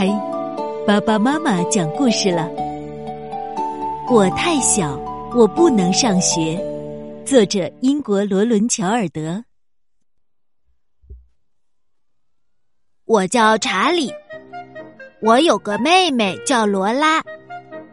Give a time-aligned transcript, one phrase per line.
[0.00, 0.08] 嘿，
[0.86, 2.48] 爸爸妈妈讲故事了。
[4.08, 4.98] 我太小，
[5.36, 6.58] 我不能上学。
[7.26, 9.44] 作者：英国罗伦·乔尔德。
[13.04, 14.10] 我叫查理，
[15.20, 17.22] 我有个妹妹叫罗拉，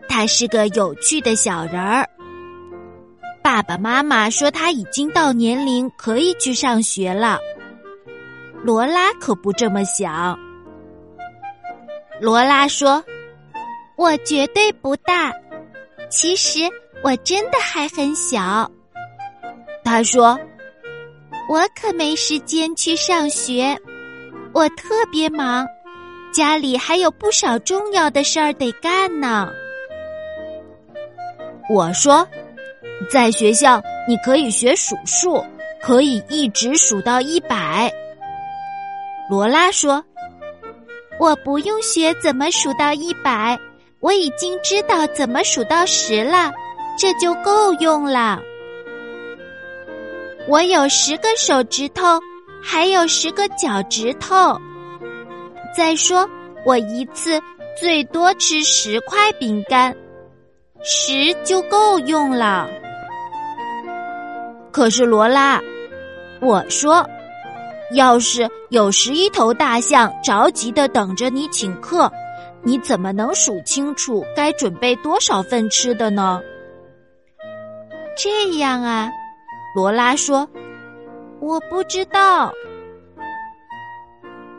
[0.08, 2.08] 她是个有趣的小人儿。
[3.44, 7.38] 爸爸妈妈说她已经到年龄可以去上学了。
[8.64, 10.40] 罗拉可不这么想。
[12.20, 13.04] 罗拉说
[13.96, 15.32] ：“我绝对不大，
[16.10, 16.62] 其实
[17.04, 18.70] 我真的还很小。”
[19.86, 20.40] 他说
[21.48, 23.78] ：“我可没时间去上学，
[24.52, 25.66] 我特别忙，
[26.34, 29.52] 家里还有不少重要的事儿得干呢。”
[31.70, 32.28] 我说
[33.12, 35.46] ：“在学校你可以学数数，
[35.82, 37.94] 可以一直数到一百。”
[39.30, 40.04] 罗拉说。
[41.20, 43.58] 我不用学怎么数到一百，
[44.00, 46.52] 我已经知道怎么数到十了，
[46.98, 48.40] 这就够用了。
[50.48, 52.20] 我有十个手指头，
[52.62, 54.56] 还有十个脚趾头。
[55.76, 56.30] 再说，
[56.66, 57.42] 我一次
[57.80, 59.96] 最多吃十块饼干，
[60.84, 62.70] 十就够用了。
[64.72, 65.60] 可是罗拉，
[66.40, 67.04] 我说。
[67.94, 72.12] 要是有十一头大象着急的等着你请客，
[72.62, 76.42] 你怎么能数清楚该准备多少份吃的呢？
[78.18, 79.10] 这样啊，
[79.74, 80.46] 罗拉说
[81.40, 82.52] ：“我不知道。”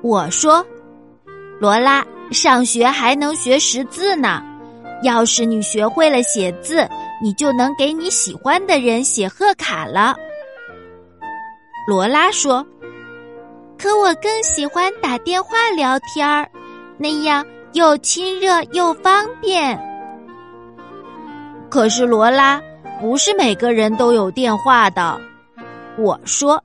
[0.00, 0.64] 我说
[1.60, 4.42] ：“罗拉，上学还能学识字呢。
[5.02, 6.88] 要是你学会了写字，
[7.22, 10.16] 你就能给你喜欢的人写贺卡了。”
[11.86, 12.66] 罗拉说。
[13.78, 16.50] 可我更喜欢打电话聊天儿，
[16.98, 19.78] 那样又亲热又方便。
[21.70, 22.60] 可是罗拉，
[23.00, 25.20] 不是每个人都有电话的。
[25.96, 26.62] 我说，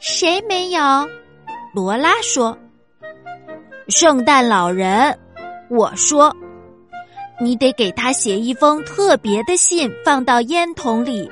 [0.00, 0.80] 谁没有？
[1.72, 2.56] 罗拉说，
[3.88, 5.16] 圣诞老人。
[5.70, 6.34] 我说，
[7.38, 11.30] 你得给他写一封特别的信，放到烟筒里。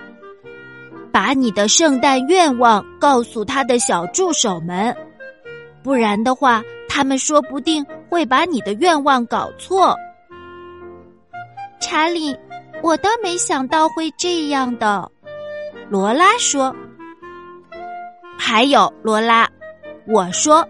[1.16, 4.94] 把你的圣诞愿望告诉他的小助手们，
[5.82, 9.96] 不然的话，他们说不定会把你的愿望搞错。
[11.80, 12.36] 查理，
[12.82, 15.10] 我倒没想到会这样的。
[15.88, 16.76] 罗拉说
[18.36, 19.48] ：“还有罗拉，
[20.06, 20.68] 我说，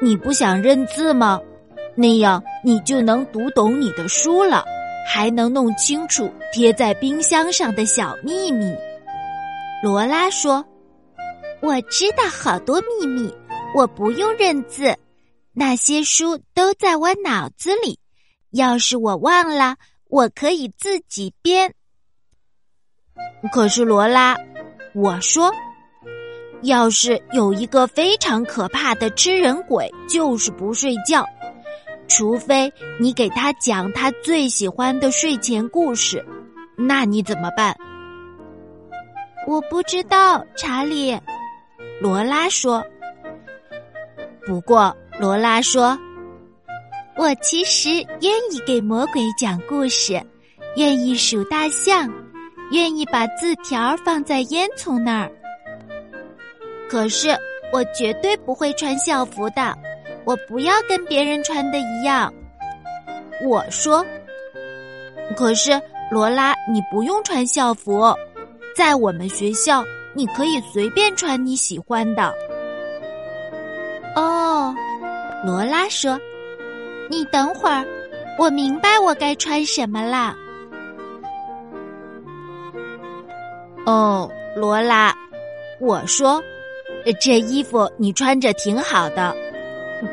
[0.00, 1.38] 你不想认字吗？
[1.94, 4.64] 那样你就能读懂你的书了，
[5.06, 8.74] 还能弄清楚贴在冰箱上的小秘密。”
[9.82, 10.62] 罗拉说
[11.62, 13.32] ：“我知道好多秘密，
[13.74, 14.94] 我不用认字，
[15.54, 17.98] 那些书都在我脑子里。
[18.50, 19.76] 要是我忘了，
[20.08, 21.74] 我可以自己编。”
[23.52, 24.36] 可是罗拉，
[24.94, 25.50] 我说
[26.60, 31.24] ：“要是有一个非常可怕的吃人鬼，就是不睡觉，
[32.06, 32.70] 除非
[33.00, 36.22] 你给他讲他最喜欢的睡前故事，
[36.76, 37.74] 那你怎么办？”
[39.46, 41.18] 我不知道，查理。
[42.00, 42.84] 罗拉说。
[44.46, 45.98] 不过，罗拉说，
[47.16, 47.90] 我其实
[48.20, 50.20] 愿意给魔鬼讲故事，
[50.76, 52.08] 愿意数大象，
[52.70, 55.30] 愿意把字条放在烟囱那儿。
[56.88, 57.36] 可是，
[57.72, 59.76] 我绝对不会穿校服的。
[60.24, 62.32] 我不要跟别人穿的一样。
[63.42, 64.04] 我说。
[65.36, 65.80] 可是，
[66.10, 68.14] 罗拉，你不用穿校服。
[68.80, 72.34] 在我们学校，你可以随便穿你喜欢的。
[74.16, 74.74] 哦，
[75.44, 76.18] 罗拉说
[77.10, 77.84] ：“你等会儿，
[78.38, 80.34] 我明白我该穿什么啦。”
[83.84, 85.14] 哦，罗拉，
[85.78, 86.42] 我说
[87.20, 89.36] ：“这衣服你穿着挺好的，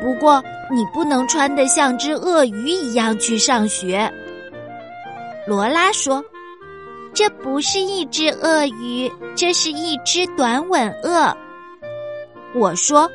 [0.02, 4.12] 不过你不能穿的像只鳄鱼一样去上学。”
[5.48, 6.22] 罗拉说。
[7.18, 11.36] 这不是一只鳄鱼，这是一只短吻鳄。
[12.54, 13.10] 我说，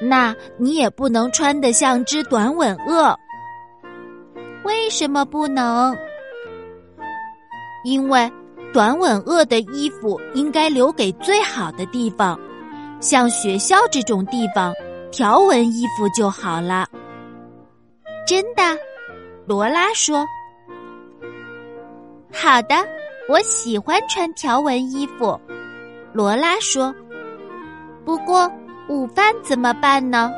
[0.00, 3.16] 那你也不能穿得像只短吻鳄。
[4.64, 5.96] 为什么不能？
[7.84, 8.28] 因为
[8.72, 12.36] 短吻鳄的衣服应该留给最好的地方，
[12.98, 14.74] 像学校这种地方，
[15.12, 16.88] 条纹衣服就好了。
[18.26, 18.76] 真的，
[19.46, 20.26] 罗拉说。
[22.32, 22.74] 好的。
[23.28, 25.38] 我喜欢穿条纹衣服，
[26.14, 26.94] 罗拉说。
[28.02, 28.50] 不过
[28.88, 30.32] 午饭怎么办呢？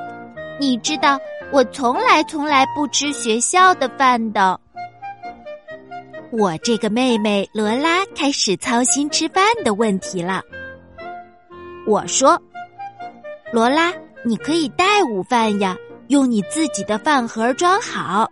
[0.58, 1.16] 你知道
[1.52, 4.58] 我从来从来不吃学校的饭的。
[6.32, 10.42] 我这个妹妹罗拉开始操心吃饭的问题了。
[11.86, 12.40] 我说
[13.52, 13.92] ：“罗拉，
[14.24, 15.76] 你可以带午饭呀，
[16.08, 18.28] 用你自己的饭盒装好。”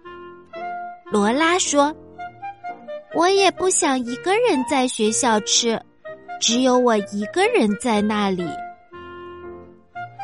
[1.11, 1.95] 罗拉说
[3.15, 5.81] ：“我也不想一个人在学校吃，
[6.41, 8.47] 只有我一个人在那里。”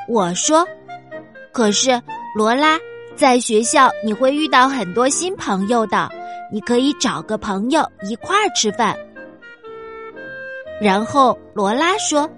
[0.09, 0.67] 我说
[1.51, 2.01] ：“可是，
[2.37, 2.79] 罗拉，
[3.17, 6.11] 在学校你会遇到很多新朋友的，
[6.53, 8.95] 你可以找个朋友一块儿吃饭。”
[10.81, 12.29] 然后罗拉说：“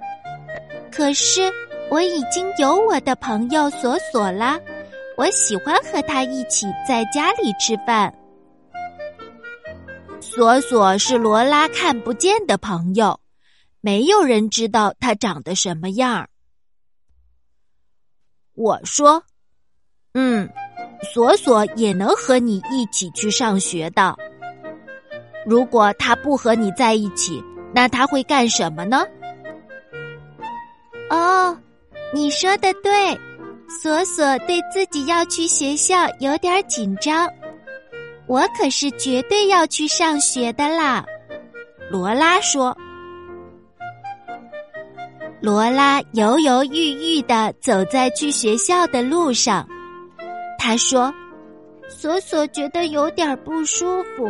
[0.93, 1.53] 可是
[1.91, 4.61] 我已经有我的朋友索索啦，
[5.17, 8.13] 我喜欢和他一起在家里吃饭。”
[10.37, 13.19] 索索是罗拉看不见的朋友，
[13.81, 16.29] 没有人知道他长得什么样儿。
[18.53, 19.25] 我说
[20.13, 20.47] ：“嗯，
[21.15, 24.15] 索索也能和你一起去上学的。
[25.47, 27.43] 如果他不和你在一起，
[27.75, 29.07] 那他会干什么呢？”
[31.09, 31.59] 哦，
[32.13, 33.19] 你说的对，
[33.81, 37.27] 索索对自己要去学校有点紧张。
[38.27, 41.05] 我可是绝对要去上学的啦，
[41.91, 42.77] 罗拉说。
[45.41, 49.69] 罗拉犹犹豫豫的走在去学校的路上，
[50.59, 51.15] 他说
[51.89, 54.29] ：“索索觉得有点不舒服，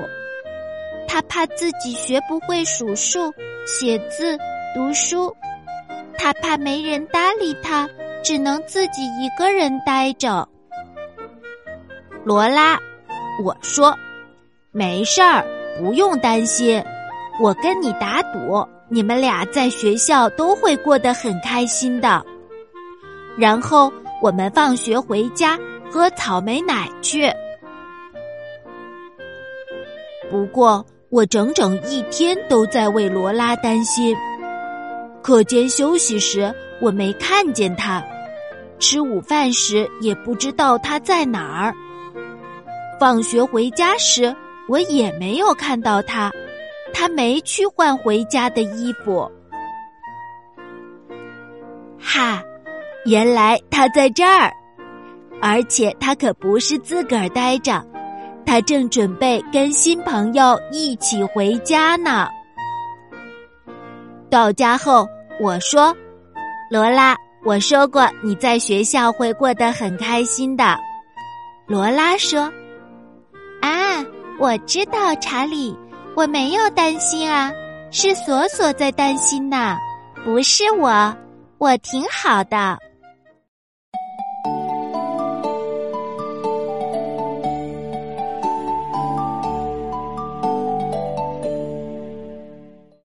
[1.09, 3.33] 他怕自己学不会数数、
[3.65, 4.37] 写字、
[4.75, 5.35] 读书，
[6.19, 7.89] 他怕没人搭理他，
[8.23, 10.47] 只能自己一个人待着。”
[12.27, 12.79] 罗拉，
[13.45, 13.97] 我说
[14.73, 15.45] ：“没事儿，
[15.79, 16.83] 不用担心，
[17.41, 22.25] 我跟你打赌。”你们俩在学校都会过得很开心的，
[23.37, 23.93] 然后
[24.23, 25.59] 我们放学回家
[25.91, 27.29] 喝草莓奶去。
[30.31, 34.17] 不过我整整一天都在为罗拉担心。
[35.21, 38.01] 课间休息时我没看见他，
[38.79, 41.75] 吃午饭时也不知道他在哪儿。
[42.99, 44.35] 放学回家时
[44.69, 46.31] 我也没有看到他。
[46.95, 49.31] 他没去换回家的衣服。
[52.01, 52.43] 哈，
[53.05, 54.51] 原来他在这儿，
[55.43, 57.85] 而且他可不是自个儿待着，
[58.47, 62.29] 他正准备跟新朋友一起回家呢。
[64.31, 65.07] 到家后，
[65.39, 65.95] 我说
[66.71, 67.15] ：“罗拉，
[67.45, 70.79] 我说过你在学校会过得很开心的。”
[71.67, 72.51] 罗拉说：“，
[74.39, 75.77] 我知道，查理。”
[76.17, 77.53] 我没有担心啊，
[77.91, 79.77] 是锁锁在担心呢，
[80.25, 81.15] 不是我，
[81.59, 82.79] 我挺好的。